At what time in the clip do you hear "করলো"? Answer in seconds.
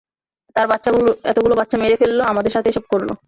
2.91-3.13